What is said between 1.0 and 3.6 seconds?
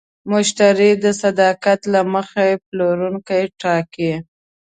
د صداقت له مخې پلورونکی